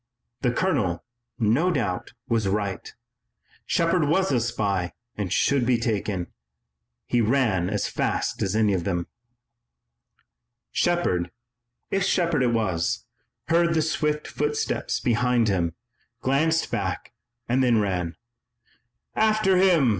The 0.41 0.49
colonel, 0.51 1.03
no 1.37 1.69
doubt, 1.71 2.13
was 2.27 2.47
right. 2.47 2.91
Shepard 3.67 4.05
was 4.05 4.31
a 4.31 4.39
spy 4.39 4.93
and 5.15 5.31
should 5.31 5.63
be 5.63 5.77
taken. 5.77 6.25
He 7.05 7.21
ran 7.21 7.69
as 7.69 7.87
fast 7.87 8.41
as 8.41 8.55
any 8.55 8.73
of 8.73 8.83
them. 8.83 9.05
Shepard, 10.71 11.29
if 11.91 12.03
Shepard 12.03 12.41
it 12.41 12.51
was, 12.51 13.05
heard 13.49 13.75
the 13.75 13.83
swift 13.83 14.25
footsteps 14.27 14.99
behind 14.99 15.49
him, 15.49 15.75
glanced 16.21 16.71
back 16.71 17.13
and 17.47 17.61
then 17.63 17.79
ran. 17.79 18.15
"After 19.15 19.57
him!" 19.57 19.89